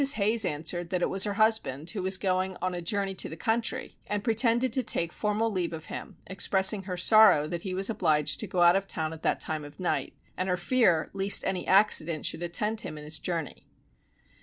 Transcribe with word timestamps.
Hayes 0.15 0.45
answered 0.45 0.89
that 0.89 1.03
it 1.03 1.11
was 1.11 1.25
her 1.25 1.35
husband, 1.35 1.91
who 1.91 2.01
was 2.01 2.17
going 2.17 2.57
a 2.59 2.81
journey 2.81 3.11
into 3.11 3.29
the 3.29 3.37
country, 3.37 3.91
and 4.07 4.23
pretended 4.23 4.73
to 4.73 4.81
take 4.81 5.11
a 5.11 5.13
formal 5.13 5.51
leave 5.51 5.73
of 5.73 5.85
him, 5.93 6.17
expressing 6.25 6.81
her 6.81 6.97
sorrow 6.97 7.47
that 7.47 7.61
he 7.61 7.75
was 7.75 7.87
obliged 7.87 8.39
to 8.39 8.47
go 8.47 8.61
out 8.61 8.75
of 8.75 8.87
town 8.87 9.13
at 9.13 9.21
that 9.21 9.39
time 9.39 9.63
of 9.63 9.79
night, 9.79 10.15
and 10.35 10.49
her 10.49 10.57
fear 10.57 11.11
least 11.13 11.43
any 11.45 11.67
accident 11.67 12.25
should 12.25 12.41
attend 12.41 12.81
him 12.81 12.97
in 12.97 13.03
his 13.03 13.19
journey. 13.19 13.67